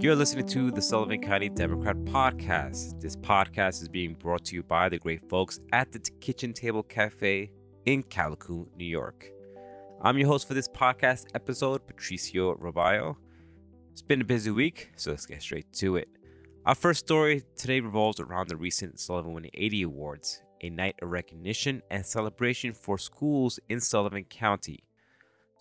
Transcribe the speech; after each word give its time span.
You're 0.00 0.16
listening 0.16 0.46
to 0.46 0.70
the 0.70 0.80
Sullivan 0.80 1.20
County 1.20 1.50
Democrat 1.50 1.94
Podcast. 2.06 2.98
This 3.02 3.16
podcast 3.16 3.82
is 3.82 3.88
being 3.90 4.14
brought 4.14 4.46
to 4.46 4.54
you 4.54 4.62
by 4.62 4.88
the 4.88 4.96
great 4.96 5.28
folks 5.28 5.60
at 5.74 5.92
the 5.92 5.98
Kitchen 6.22 6.54
Table 6.54 6.82
Cafe 6.82 7.50
in 7.84 8.02
Callicoon, 8.04 8.68
New 8.78 8.86
York. 8.86 9.28
I'm 10.00 10.16
your 10.16 10.28
host 10.28 10.48
for 10.48 10.54
this 10.54 10.68
podcast 10.68 11.26
episode, 11.34 11.86
Patricio 11.86 12.54
Robayo. 12.54 13.16
It's 13.92 14.00
been 14.00 14.22
a 14.22 14.24
busy 14.24 14.50
week, 14.50 14.90
so 14.96 15.10
let's 15.10 15.26
get 15.26 15.42
straight 15.42 15.70
to 15.74 15.96
it. 15.96 16.08
Our 16.64 16.74
first 16.74 17.00
story 17.00 17.42
today 17.54 17.80
revolves 17.80 18.20
around 18.20 18.48
the 18.48 18.56
recent 18.56 19.00
Sullivan 19.00 19.34
180 19.34 19.82
Awards, 19.82 20.42
a 20.62 20.70
night 20.70 20.94
of 21.02 21.10
recognition 21.10 21.82
and 21.90 22.06
celebration 22.06 22.72
for 22.72 22.96
schools 22.96 23.60
in 23.68 23.80
Sullivan 23.82 24.24
County. 24.24 24.82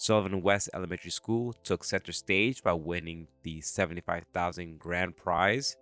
Sullivan 0.02 0.42
West 0.42 0.70
Elementary 0.74 1.12
School 1.12 1.52
took 1.62 1.84
center 1.84 2.14
stage 2.14 2.64
by 2.64 2.72
winning 2.72 3.28
the 3.44 3.60
75,000 3.60 4.80
grand 4.80 5.18
prize. 5.18 5.76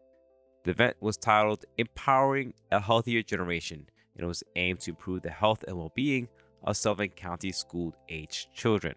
The 0.63 0.71
event 0.71 0.97
was 0.99 1.17
titled 1.17 1.65
Empowering 1.77 2.55
a 2.71 2.79
Healthier 2.79 3.21
Generation 3.21 3.87
and 4.17 4.25
was 4.25 4.43
aimed 4.55 4.79
to 4.81 4.89
improve 4.89 5.21
the 5.21 5.29
health 5.29 5.63
and 5.67 5.77
well-being 5.77 6.29
of 6.63 6.77
Sullivan 6.77 7.09
County 7.09 7.51
school-aged 7.51 8.51
children. 8.55 8.95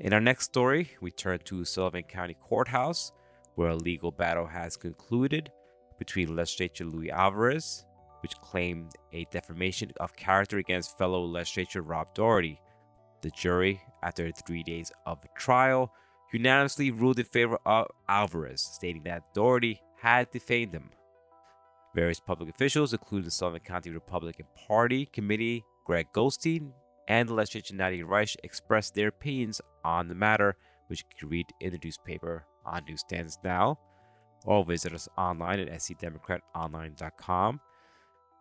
In 0.00 0.12
our 0.12 0.20
next 0.20 0.46
story, 0.46 0.90
we 1.00 1.12
turn 1.12 1.38
to 1.44 1.64
Sullivan 1.64 2.02
County 2.02 2.34
Courthouse, 2.42 3.12
where 3.54 3.68
a 3.68 3.76
legal 3.76 4.10
battle 4.10 4.48
has 4.48 4.76
concluded 4.76 5.52
between 6.00 6.34
legislator 6.34 6.86
Luis 6.86 7.12
Alvarez, 7.12 7.84
which 8.18 8.34
claimed 8.40 8.96
a 9.12 9.26
defamation 9.30 9.92
of 10.00 10.16
character 10.16 10.58
against 10.58 10.98
fellow 10.98 11.24
legislator 11.24 11.82
Rob 11.82 12.12
Doherty. 12.14 12.60
The 13.22 13.30
jury, 13.30 13.80
after 14.02 14.30
three 14.32 14.62
days 14.62 14.90
of 15.06 15.18
trial, 15.36 15.92
unanimously 16.32 16.90
ruled 16.90 17.18
in 17.18 17.24
favor 17.24 17.58
of 17.64 17.86
Alvarez, 18.08 18.60
stating 18.60 19.04
that 19.04 19.32
Doherty 19.34 19.80
had 20.00 20.30
defamed 20.30 20.74
him. 20.74 20.90
Various 21.94 22.20
public 22.20 22.48
officials, 22.48 22.92
including 22.92 23.26
the 23.26 23.30
Sullivan 23.30 23.60
County 23.60 23.90
Republican 23.90 24.46
Party 24.66 25.06
Committee, 25.06 25.62
Greg 25.84 26.06
Goldstein, 26.12 26.72
and 27.06 27.28
the 27.28 27.34
legislature 27.34 27.74
Nadia 27.74 28.04
Rajsz, 28.04 28.36
expressed 28.42 28.94
their 28.94 29.08
opinions 29.08 29.60
on 29.84 30.08
the 30.08 30.14
matter, 30.14 30.56
which 30.88 31.00
you 31.00 31.16
can 31.18 31.28
read 31.28 31.46
in 31.60 31.70
the 31.72 31.78
newspaper 31.84 32.46
on 32.64 32.84
newsstands 32.88 33.38
now, 33.44 33.78
or 34.44 34.64
visit 34.64 34.94
us 34.94 35.08
online 35.16 35.60
at 35.60 35.68
scdemocratonline.com. 35.68 37.60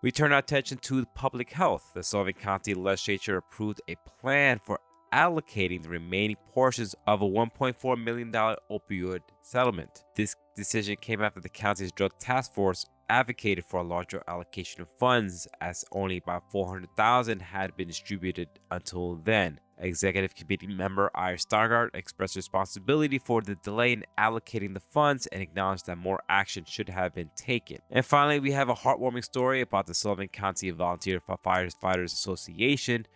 We 0.03 0.11
turn 0.11 0.31
our 0.31 0.39
attention 0.39 0.79
to 0.79 1.05
public 1.13 1.51
health. 1.51 1.91
The 1.93 2.01
Sullivan 2.01 2.33
County 2.33 2.73
Legislature 2.73 3.37
approved 3.37 3.81
a 3.87 3.95
plan 4.19 4.59
for 4.63 4.79
allocating 5.13 5.83
the 5.83 5.89
remaining 5.89 6.37
portions 6.51 6.95
of 7.05 7.21
a 7.21 7.25
$1.4 7.25 8.03
million 8.03 8.31
opioid 8.31 9.19
settlement. 9.43 10.03
This 10.15 10.35
decision 10.55 10.95
came 10.99 11.21
after 11.21 11.39
the 11.39 11.49
county's 11.49 11.91
drug 11.91 12.17
task 12.17 12.51
force 12.51 12.87
advocated 13.09 13.63
for 13.63 13.81
a 13.81 13.83
larger 13.83 14.23
allocation 14.27 14.81
of 14.81 14.87
funds 14.97 15.47
as 15.59 15.85
only 15.91 16.17
about 16.17 16.49
400,000 16.51 17.39
had 17.39 17.77
been 17.77 17.89
distributed 17.89 18.47
until 18.71 19.17
then. 19.17 19.59
Executive 19.81 20.35
Committee 20.35 20.67
member 20.67 21.09
Ira 21.15 21.37
Steingart 21.37 21.89
expressed 21.93 22.35
responsibility 22.35 23.19
for 23.19 23.41
the 23.41 23.55
delay 23.55 23.93
in 23.93 24.05
allocating 24.17 24.73
the 24.73 24.79
funds 24.79 25.27
and 25.27 25.41
acknowledged 25.41 25.87
that 25.87 25.97
more 25.97 26.21
action 26.29 26.65
should 26.65 26.89
have 26.89 27.13
been 27.13 27.31
taken. 27.35 27.79
And 27.89 28.05
finally, 28.05 28.39
we 28.39 28.51
have 28.51 28.69
a 28.69 28.75
heartwarming 28.75 29.23
story 29.23 29.61
about 29.61 29.87
the 29.87 29.93
Sullivan 29.93 30.27
County 30.27 30.69
Volunteer 30.69 31.19
Firefighters 31.19 32.13
Association 32.13 33.07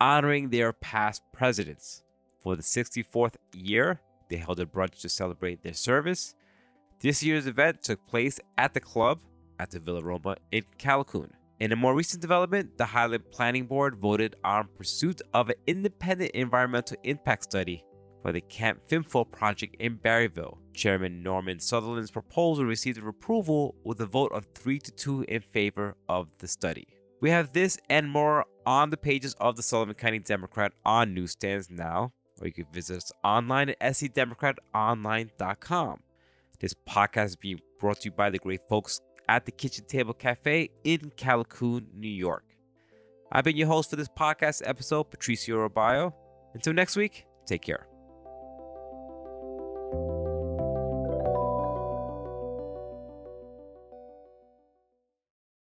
honoring 0.00 0.50
their 0.50 0.72
past 0.72 1.22
presidents. 1.32 2.02
For 2.40 2.56
the 2.56 2.62
64th 2.62 3.34
year, 3.54 4.00
they 4.28 4.36
held 4.36 4.58
a 4.58 4.66
brunch 4.66 5.00
to 5.02 5.08
celebrate 5.08 5.62
their 5.62 5.74
service. 5.74 6.34
This 7.00 7.22
year's 7.22 7.46
event 7.46 7.82
took 7.82 8.06
place 8.06 8.40
at 8.58 8.74
the 8.74 8.80
club 8.80 9.20
at 9.58 9.70
the 9.70 9.78
Villa 9.78 10.02
Roma 10.02 10.36
in 10.50 10.64
Callicoon. 10.78 11.30
In 11.62 11.70
a 11.70 11.76
more 11.76 11.94
recent 11.94 12.20
development, 12.20 12.76
the 12.76 12.86
Highland 12.86 13.30
Planning 13.30 13.66
Board 13.66 13.94
voted 13.94 14.34
on 14.42 14.66
pursuit 14.76 15.22
of 15.32 15.48
an 15.48 15.54
independent 15.68 16.32
environmental 16.32 16.96
impact 17.04 17.44
study 17.44 17.84
for 18.20 18.32
the 18.32 18.40
Camp 18.40 18.80
FIMFO 18.90 19.30
project 19.30 19.76
in 19.78 19.96
Barryville. 19.96 20.58
Chairman 20.74 21.22
Norman 21.22 21.60
Sutherland's 21.60 22.10
proposal 22.10 22.64
received 22.64 22.98
approval 22.98 23.76
with 23.84 24.00
a 24.00 24.06
vote 24.06 24.32
of 24.32 24.48
3 24.56 24.80
to 24.80 24.90
2 24.90 25.26
in 25.28 25.40
favor 25.40 25.94
of 26.08 26.36
the 26.38 26.48
study. 26.48 26.88
We 27.20 27.30
have 27.30 27.52
this 27.52 27.78
and 27.88 28.10
more 28.10 28.44
on 28.66 28.90
the 28.90 28.96
pages 28.96 29.34
of 29.34 29.54
the 29.54 29.62
Sullivan 29.62 29.94
County 29.94 30.18
Democrat 30.18 30.72
on 30.84 31.14
newsstands 31.14 31.70
now, 31.70 32.12
or 32.40 32.48
you 32.48 32.52
can 32.52 32.66
visit 32.72 32.96
us 32.96 33.12
online 33.22 33.68
at 33.68 33.80
scdemocratonline.com. 33.80 36.00
This 36.58 36.74
podcast 36.88 37.26
is 37.26 37.36
being 37.36 37.60
brought 37.78 38.00
to 38.00 38.06
you 38.06 38.12
by 38.12 38.30
the 38.30 38.38
great 38.38 38.62
folks 38.68 39.00
at 39.32 39.46
the 39.46 39.52
Kitchen 39.52 39.86
Table 39.86 40.12
Cafe 40.12 40.68
in 40.84 41.10
Callicoon, 41.16 41.86
New 41.94 42.08
York. 42.08 42.44
I've 43.32 43.44
been 43.44 43.56
your 43.56 43.66
host 43.66 43.88
for 43.88 43.96
this 43.96 44.08
podcast 44.08 44.60
episode, 44.66 45.04
Patricio 45.04 45.56
Robayo. 45.66 46.12
Until 46.52 46.74
next 46.74 46.96
week, 46.96 47.24
take 47.46 47.62
care. 47.62 47.91